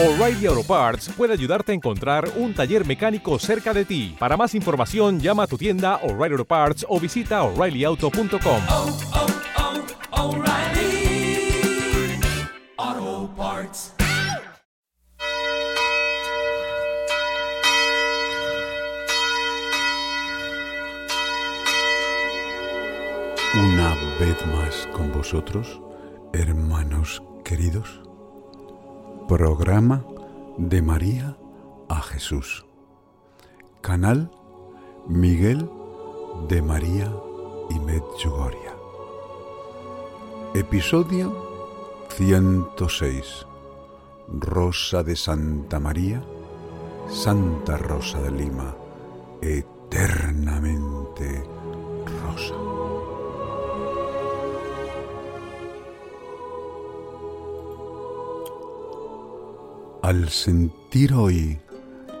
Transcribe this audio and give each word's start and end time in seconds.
O'Reilly 0.00 0.46
Auto 0.46 0.62
Parts 0.62 1.08
puede 1.08 1.32
ayudarte 1.32 1.72
a 1.72 1.74
encontrar 1.74 2.30
un 2.36 2.54
taller 2.54 2.86
mecánico 2.86 3.36
cerca 3.40 3.74
de 3.74 3.84
ti. 3.84 4.14
Para 4.16 4.36
más 4.36 4.54
información, 4.54 5.18
llama 5.18 5.42
a 5.42 5.46
tu 5.48 5.58
tienda 5.58 5.96
O'Reilly 6.04 6.34
Auto 6.34 6.44
Parts 6.44 6.86
o 6.88 7.00
visita 7.00 7.42
oreillyauto.com. 7.42 8.62
oh, 8.70 8.96
oh, 12.78 13.30
Parts. 13.36 13.92
Una 23.56 23.96
vez 24.20 24.46
más 24.46 24.86
con 24.92 25.10
vosotros, 25.10 25.82
hermanos 26.32 27.20
queridos, 27.44 28.07
programa 29.28 30.04
de 30.56 30.80
María 30.80 31.36
a 31.90 32.00
Jesús. 32.00 32.64
Canal 33.82 34.32
Miguel 35.06 35.70
de 36.48 36.62
María 36.62 37.12
y 37.68 37.78
Medjugorje. 37.78 38.70
Episodio 40.54 42.06
106. 42.08 43.46
Rosa 44.28 45.02
de 45.02 45.14
Santa 45.14 45.78
María, 45.78 46.22
Santa 47.10 47.76
Rosa 47.76 48.22
de 48.22 48.30
Lima, 48.30 48.74
eternamente 49.42 51.44
rosa. 52.22 52.87
Al 60.08 60.30
sentir 60.30 61.12
hoy 61.12 61.58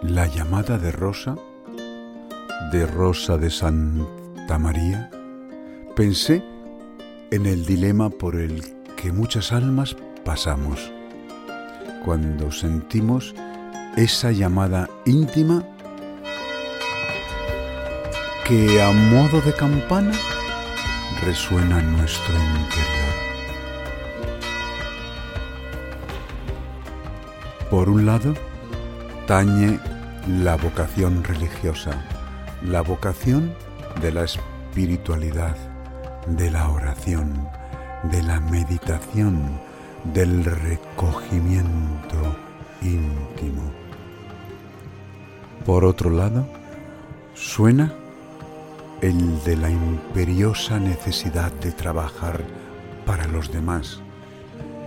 la 0.02 0.26
llamada 0.26 0.76
de 0.76 0.92
Rosa, 0.92 1.36
de 2.70 2.86
Rosa 2.86 3.38
de 3.38 3.48
Santa 3.48 4.58
María, 4.58 5.10
pensé 5.96 6.44
en 7.30 7.46
el 7.46 7.64
dilema 7.64 8.10
por 8.10 8.36
el 8.36 8.62
que 8.94 9.10
muchas 9.10 9.52
almas 9.52 9.96
pasamos 10.22 10.92
cuando 12.04 12.52
sentimos 12.52 13.34
esa 13.96 14.32
llamada 14.32 14.90
íntima 15.06 15.66
que 18.46 18.82
a 18.82 18.90
modo 18.90 19.40
de 19.40 19.54
campana 19.54 20.12
resuena 21.24 21.80
en 21.80 21.96
nuestro 21.96 22.34
interior. 22.34 22.97
Por 27.70 27.90
un 27.90 28.06
lado, 28.06 28.34
tañe 29.26 29.78
la 30.26 30.56
vocación 30.56 31.22
religiosa, 31.22 32.02
la 32.62 32.80
vocación 32.80 33.54
de 34.00 34.10
la 34.10 34.24
espiritualidad, 34.24 35.56
de 36.26 36.50
la 36.50 36.70
oración, 36.70 37.46
de 38.04 38.22
la 38.22 38.40
meditación, 38.40 39.60
del 40.14 40.44
recogimiento 40.44 42.36
íntimo. 42.80 43.70
Por 45.66 45.84
otro 45.84 46.08
lado, 46.08 46.48
suena 47.34 47.92
el 49.02 49.42
de 49.44 49.56
la 49.56 49.70
imperiosa 49.70 50.80
necesidad 50.80 51.52
de 51.52 51.72
trabajar 51.72 52.42
para 53.04 53.26
los 53.26 53.52
demás, 53.52 54.00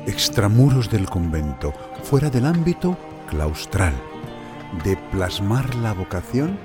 extramuros 0.06 0.90
del 0.90 1.10
convento, 1.10 1.74
fuera 2.04 2.30
del 2.30 2.46
ámbito 2.46 2.98
claustral, 3.30 3.94
de 4.84 4.98
plasmar 5.12 5.76
la 5.76 5.94
vocación 5.94 6.58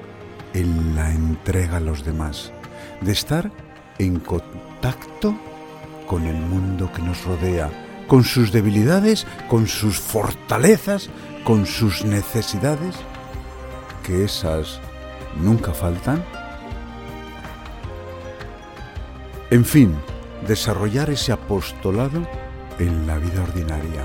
en 0.55 0.95
la 0.97 1.13
entrega 1.13 1.77
a 1.77 1.81
los 1.81 2.05
demás, 2.05 2.53
de 3.01 3.13
estar 3.13 3.51
en 3.99 4.21
contacto 4.21 5.35
con 6.07 6.27
el 6.27 6.37
mundo 6.37 6.91
que 6.93 7.03
nos 7.03 7.25
rodea, 7.25 7.71
con 8.07 8.25
sus 8.25 8.53
debilidades, 8.53 9.27
con 9.49 9.67
sus 9.67 9.99
fortalezas, 9.99 11.11
con 11.45 11.67
sus 11.67 12.05
necesidades, 12.05 12.97
que 14.03 14.25
esas 14.25 14.81
nunca 15.37 15.73
faltan. 15.73 16.25
En 19.51 19.65
fin, 19.65 19.95
desarrollar 20.47 21.11
ese 21.11 21.33
apostolado 21.33 22.27
en 22.79 23.07
la 23.07 23.19
vida 23.19 23.43
ordinaria, 23.43 24.03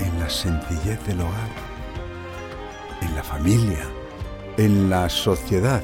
en 0.00 0.20
la 0.20 0.28
sencillez 0.28 1.04
del 1.06 1.20
hogar, 1.20 1.50
en 3.00 3.14
la 3.14 3.22
familia, 3.22 3.84
en 4.56 4.90
la 4.90 5.08
sociedad. 5.08 5.82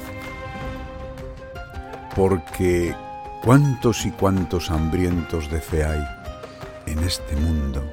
Porque 2.15 2.95
cuántos 3.43 4.05
y 4.05 4.11
cuántos 4.11 4.69
hambrientos 4.71 5.49
de 5.49 5.61
fe 5.61 5.83
hay 5.83 6.03
en 6.85 6.99
este 6.99 7.35
mundo, 7.35 7.83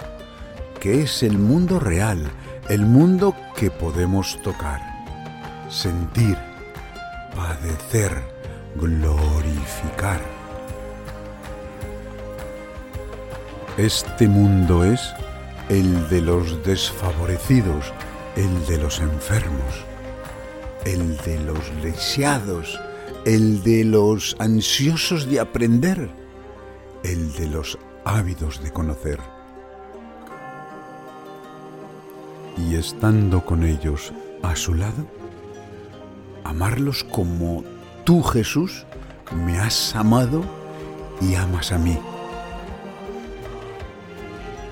que 0.80 1.02
es 1.02 1.22
el 1.22 1.38
mundo 1.38 1.80
real, 1.80 2.30
el 2.68 2.86
mundo 2.86 3.34
que 3.56 3.70
podemos 3.70 4.40
tocar, 4.42 4.80
sentir, 5.68 6.36
padecer, 7.34 8.22
glorificar. 8.76 10.41
Este 13.78 14.28
mundo 14.28 14.84
es 14.84 15.00
el 15.70 16.06
de 16.10 16.20
los 16.20 16.62
desfavorecidos, 16.62 17.90
el 18.36 18.66
de 18.66 18.76
los 18.76 19.00
enfermos, 19.00 19.86
el 20.84 21.16
de 21.16 21.40
los 21.40 21.72
lisiados, 21.82 22.78
el 23.24 23.62
de 23.62 23.84
los 23.84 24.36
ansiosos 24.38 25.26
de 25.26 25.40
aprender, 25.40 26.10
el 27.02 27.32
de 27.32 27.46
los 27.46 27.78
ávidos 28.04 28.62
de 28.62 28.70
conocer. 28.70 29.18
Y 32.58 32.74
estando 32.74 33.42
con 33.42 33.64
ellos 33.64 34.12
a 34.42 34.54
su 34.54 34.74
lado, 34.74 35.06
amarlos 36.44 37.04
como 37.04 37.64
tú 38.04 38.22
Jesús 38.22 38.84
me 39.34 39.58
has 39.58 39.96
amado 39.96 40.44
y 41.22 41.36
amas 41.36 41.72
a 41.72 41.78
mí. 41.78 41.98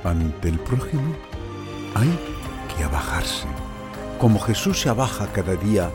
Ante 0.05 0.49
el 0.49 0.59
prójimo 0.59 1.15
hay 1.95 2.19
que 2.75 2.85
abajarse, 2.85 3.47
como 4.19 4.39
Jesús 4.41 4.81
se 4.81 4.89
abaja 4.89 5.27
cada 5.33 5.57
día 5.57 5.91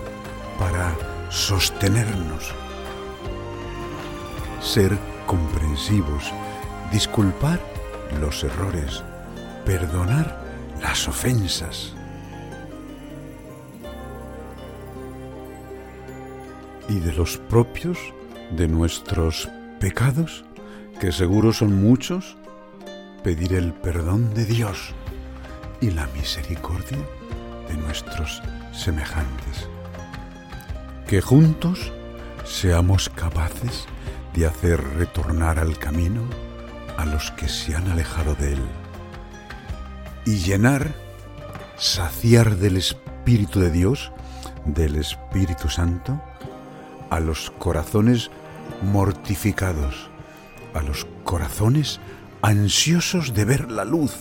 para 0.60 0.96
sostenernos. 1.30 2.54
Ser 4.62 4.98
comprensivos, 5.26 6.32
disculpar 6.92 7.60
los 8.22 8.44
errores, 8.44 9.04
perdonar 9.66 10.40
las 10.82 11.08
ofensas. 11.08 11.94
Y 16.88 17.00
de 17.00 17.14
los 17.14 17.38
propios, 17.38 17.98
de 18.52 18.68
nuestros 18.68 19.50
pecados, 19.80 20.46
que 21.00 21.12
seguro 21.12 21.52
son 21.52 21.82
muchos, 21.82 22.38
pedir 23.26 23.54
el 23.54 23.74
perdón 23.74 24.36
de 24.36 24.46
Dios 24.46 24.94
y 25.82 25.90
la 25.90 26.06
misericordia 26.10 27.00
de 27.68 27.76
nuestros 27.76 28.44
semejantes. 28.72 29.68
Que 31.08 31.22
juntos 31.22 31.92
seamos 32.44 33.10
capaces 33.10 33.88
de 34.36 34.46
hacer 34.46 34.80
retornar 34.96 35.58
al 35.58 35.80
camino 35.80 36.22
a 36.98 37.06
los 37.06 37.32
que 37.32 37.50
se 37.50 37.76
han 37.76 37.88
alejado 37.88 38.36
de 38.36 38.54
él 38.54 38.62
y 40.24 40.36
llenar, 40.36 40.94
saciar 41.78 42.58
del 42.58 42.78
Espíritu 42.78 43.60
de 43.60 43.72
Dios, 43.72 44.12
del 44.66 44.98
Espíritu 44.98 45.68
Santo, 45.68 46.22
a 47.10 47.20
los 47.20 47.50
corazones 47.58 48.30
mortificados, 48.84 50.12
a 50.76 50.84
los 50.84 51.08
corazones 51.24 52.00
ansiosos 52.46 53.34
de 53.34 53.44
ver 53.44 53.72
la 53.72 53.84
luz, 53.84 54.14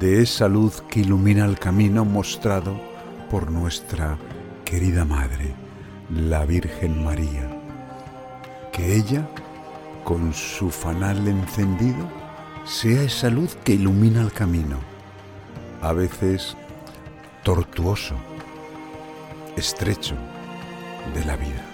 de 0.00 0.20
esa 0.20 0.48
luz 0.48 0.82
que 0.90 0.98
ilumina 0.98 1.44
el 1.44 1.56
camino 1.56 2.04
mostrado 2.04 2.74
por 3.30 3.52
nuestra 3.52 4.18
querida 4.64 5.04
Madre, 5.04 5.54
la 6.10 6.44
Virgen 6.44 7.04
María. 7.04 7.48
Que 8.72 8.96
ella, 8.96 9.28
con 10.02 10.34
su 10.34 10.70
fanal 10.70 11.28
encendido, 11.28 12.10
sea 12.64 13.04
esa 13.04 13.30
luz 13.30 13.56
que 13.62 13.74
ilumina 13.74 14.20
el 14.20 14.32
camino, 14.32 14.78
a 15.82 15.92
veces 15.92 16.56
tortuoso, 17.44 18.16
estrecho 19.56 20.16
de 21.14 21.24
la 21.26 21.36
vida. 21.36 21.64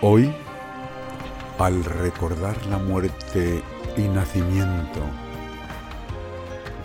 Hoy, 0.00 0.32
al 1.60 1.84
recordar 1.84 2.56
la 2.66 2.78
muerte 2.78 3.62
y 3.96 4.02
nacimiento 4.02 5.02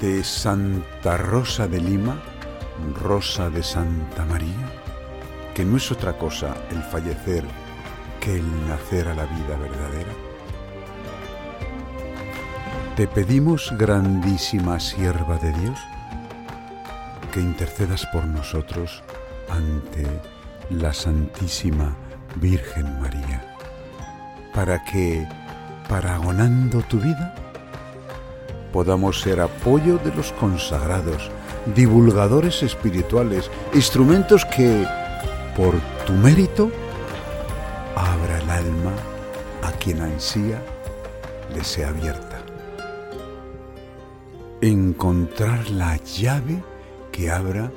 de 0.01 0.22
Santa 0.22 1.16
Rosa 1.16 1.66
de 1.68 1.80
Lima, 1.80 2.22
Rosa 3.01 3.50
de 3.50 3.63
Santa 3.63 4.25
María, 4.25 4.69
que 5.54 5.63
no 5.63 5.77
es 5.77 5.92
otra 5.94 6.18
cosa 6.18 6.54
el 6.72 6.83
fallecer 6.83 7.45
que 8.19 8.36
el 8.36 8.68
nacer 8.68 9.07
a 9.07 9.13
la 9.13 9.25
vida 9.25 9.56
verdadera? 9.57 10.12
Te 12.98 13.07
pedimos, 13.07 13.74
grandísima 13.77 14.81
sierva 14.81 15.38
de 15.38 15.54
Dios, 15.54 15.80
que 17.31 17.39
intercedas 17.39 18.06
por 18.07 18.25
nosotros 18.25 19.04
ante 19.50 20.06
la 20.69 20.94
Santísima 20.94 21.95
Virgen 22.36 23.00
María, 23.00 23.54
para 24.55 24.83
que, 24.85 25.27
paragonando 25.89 26.81
tu 26.83 26.97
vida, 26.97 27.35
podamos 28.71 29.19
ser 29.19 29.41
apoyo 29.41 29.97
de 29.97 30.15
los 30.15 30.31
consagrados, 30.31 31.29
divulgadores 31.75 32.63
espirituales, 32.63 33.51
instrumentos 33.73 34.45
que, 34.45 34.87
por 35.55 35.75
tu 36.05 36.13
mérito, 36.13 36.71
abra 37.95 38.39
el 38.39 38.49
alma 38.49 38.93
a 39.63 39.71
quien 39.73 40.01
ansía 40.01 40.61
le 41.53 41.63
sea 41.63 41.89
abierta. 41.89 42.39
Encontrar 44.61 45.69
la 45.69 45.97
llave 45.97 46.63
que 47.11 47.29
abra 47.29 47.71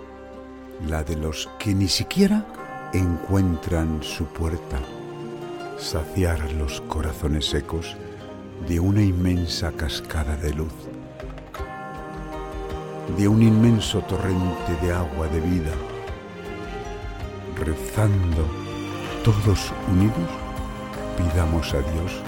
la 0.86 1.02
de 1.02 1.16
los 1.16 1.48
que 1.58 1.74
ni 1.74 1.88
siquiera 1.88 2.44
encuentran 2.92 4.00
su 4.02 4.26
puerta, 4.26 4.78
saciar 5.78 6.52
los 6.52 6.80
corazones 6.82 7.46
secos 7.46 7.96
de 8.66 8.80
una 8.80 9.00
inmensa 9.00 9.70
cascada 9.72 10.36
de 10.36 10.52
luz, 10.52 10.72
de 13.16 13.28
un 13.28 13.42
inmenso 13.42 14.00
torrente 14.02 14.76
de 14.82 14.92
agua 14.92 15.28
de 15.28 15.40
vida, 15.40 15.70
rezando 17.56 18.44
todos 19.22 19.72
unidos, 19.88 20.28
pidamos 21.16 21.72
a 21.72 21.78
Dios 21.78 22.22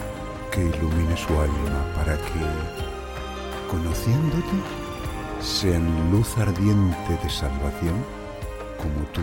que 0.53 0.65
ilumine 0.65 1.17
su 1.17 1.33
alma 1.33 1.85
para 1.97 2.17
que, 2.17 2.41
conociéndote, 3.69 4.57
sean 5.41 6.11
luz 6.13 6.39
ardiente 6.39 7.19
de 7.23 7.29
salvación 7.29 8.05
como 8.79 9.05
tú, 9.13 9.23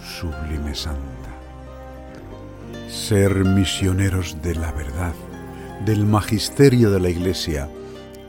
sublime 0.00 0.74
santa. 0.74 1.33
Ser 2.94 3.44
misioneros 3.44 4.40
de 4.40 4.54
la 4.54 4.70
verdad, 4.70 5.14
del 5.84 6.06
magisterio 6.06 6.90
de 6.92 7.00
la 7.00 7.10
Iglesia, 7.10 7.68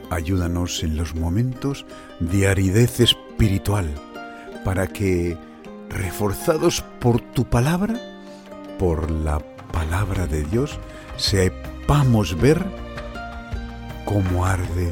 ayúdanos 0.10 0.84
en 0.84 0.98
los 0.98 1.14
momentos 1.14 1.86
de 2.20 2.48
aridez 2.48 3.00
espiritual, 3.00 3.88
para 4.66 4.88
que, 4.88 5.38
reforzados 5.88 6.84
por 7.00 7.22
tu 7.22 7.46
palabra, 7.46 7.94
por 8.80 9.12
la 9.12 9.40
palabra 9.72 10.26
de 10.26 10.44
Dios, 10.44 10.80
sepamos 11.16 12.36
ver 12.36 12.66
cómo 14.04 14.48
arde 14.48 14.92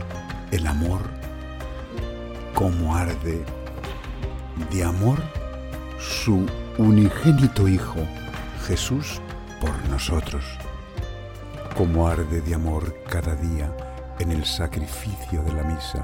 el 0.52 0.68
amor, 0.68 1.02
cómo 2.54 2.96
arde 2.96 3.44
de 4.72 4.84
amor 4.84 5.18
su 6.00 6.46
unigénito 6.78 7.68
Hijo, 7.68 8.00
Jesús, 8.68 9.20
por 9.64 9.90
nosotros. 9.90 10.44
Cómo 11.78 12.06
arde 12.06 12.42
de 12.42 12.54
amor 12.54 12.94
cada 13.10 13.34
día 13.36 13.74
en 14.20 14.32
el 14.32 14.44
sacrificio 14.44 15.42
de 15.42 15.54
la 15.54 15.64
misa, 15.64 16.02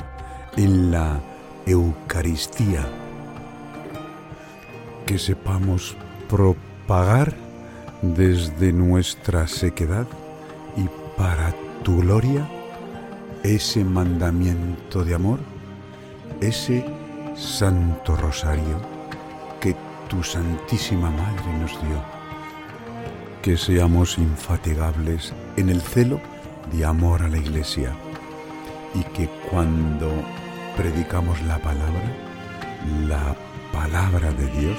en 0.56 0.92
la 0.92 1.20
Eucaristía. 1.66 2.88
Que 5.06 5.20
sepamos 5.20 5.98
propagar 6.30 7.34
desde 8.02 8.72
nuestra 8.72 9.46
sequedad 9.46 10.08
y 10.78 10.88
para 11.18 11.54
tu 11.84 12.00
gloria 12.00 12.48
ese 13.44 13.84
mandamiento 13.84 15.04
de 15.04 15.16
amor, 15.16 15.40
ese 16.40 16.86
Santo 17.36 18.16
Rosario 18.16 18.80
que 19.60 19.76
tu 20.08 20.24
Santísima 20.24 21.10
Madre 21.12 21.54
nos 21.60 21.72
dio. 21.82 22.19
Que 23.42 23.58
seamos 23.58 24.18
infatigables 24.18 25.34
en 25.56 25.70
el 25.70 25.82
celo 25.82 26.20
de 26.74 26.86
amor 26.86 27.24
a 27.24 27.30
la 27.30 27.38
Iglesia 27.38 27.94
y 28.94 29.04
que 29.16 29.30
cuando 29.50 30.10
predicamos 30.76 31.42
la 31.44 31.58
palabra, 31.60 32.04
la 33.08 33.36
palabra 33.72 34.32
de 34.34 34.48
Dios, 34.60 34.78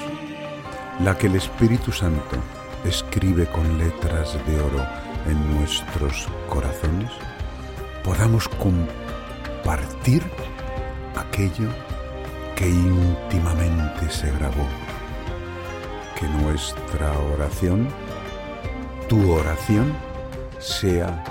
la 1.02 1.16
que 1.16 1.28
el 1.28 1.36
Espíritu 1.36 1.90
Santo 1.92 2.36
escribe 2.84 3.46
con 3.46 3.78
letras 3.78 4.34
de 4.46 4.60
oro 4.60 4.86
en 5.26 5.56
nuestros 5.56 6.28
corazones, 6.48 7.10
podamos 8.04 8.48
compartir 8.48 10.22
aquello 11.16 11.68
que 12.56 12.68
íntimamente 12.68 14.10
se 14.10 14.30
grabó. 14.32 14.66
Que 16.18 16.28
nuestra 16.28 17.18
oración, 17.34 17.88
tu 19.10 19.32
oración, 19.32 19.92
sea 20.60 21.24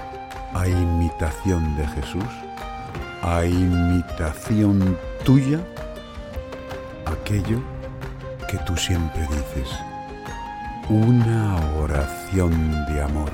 a 0.53 0.67
imitación 0.67 1.77
de 1.77 1.87
Jesús, 1.87 2.29
a 3.21 3.45
imitación 3.45 4.97
tuya, 5.23 5.61
aquello 7.05 7.61
que 8.49 8.57
tú 8.65 8.75
siempre 8.75 9.21
dices 9.21 9.69
una 10.89 11.55
oración 11.79 12.85
de 12.87 13.01
amor. 13.01 13.31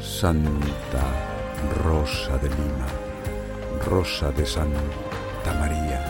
Santa 0.00 1.06
Rosa 1.84 2.38
de 2.38 2.48
Lima, 2.48 2.88
Rosa 3.88 4.32
de 4.32 4.44
Santa 4.44 5.52
María, 5.60 6.00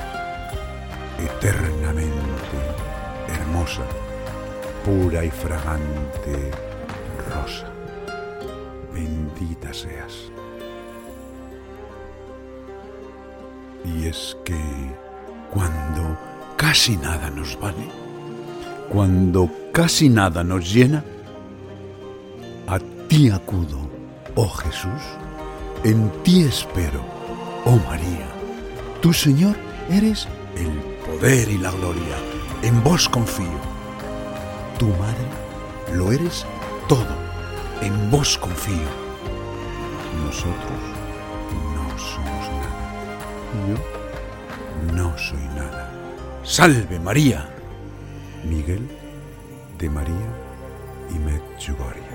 eternamente 1.18 2.58
hermosa, 3.28 3.82
pura 4.86 5.22
y 5.22 5.30
fragante 5.30 6.65
Rosa. 7.26 7.66
Bendita 8.92 9.72
seas. 9.72 10.30
Y 13.84 14.06
es 14.06 14.36
que 14.44 14.58
cuando 15.52 16.18
casi 16.56 16.96
nada 16.96 17.30
nos 17.30 17.58
vale, 17.60 17.88
cuando 18.88 19.50
casi 19.72 20.08
nada 20.08 20.42
nos 20.42 20.72
llena, 20.72 21.04
a 22.66 22.78
ti 23.08 23.30
acudo, 23.30 23.88
oh 24.34 24.48
Jesús, 24.48 25.02
en 25.84 26.10
ti 26.22 26.42
espero, 26.42 27.00
oh 27.64 27.78
María. 27.88 28.26
Tu 29.00 29.12
Señor 29.12 29.56
eres 29.88 30.26
el 30.56 30.70
poder 31.04 31.48
y 31.48 31.58
la 31.58 31.70
gloria, 31.70 32.16
en 32.62 32.82
vos 32.82 33.08
confío. 33.08 33.60
Tu 34.78 34.86
Madre 34.88 35.94
lo 35.94 36.10
eres 36.12 36.44
todo, 36.88 37.06
en 37.82 38.10
vos 38.10 38.38
confío. 38.38 38.88
Nosotros 40.24 40.80
no 41.74 41.98
somos 41.98 42.48
nada. 42.60 42.86
Yo 43.68 44.94
no 44.94 45.18
soy 45.18 45.44
nada. 45.54 45.90
Salve 46.42 46.98
María. 46.98 47.48
Miguel 48.44 48.88
de 49.78 49.90
María 49.90 50.28
y 51.10 51.18
Medjugorje. 51.18 52.05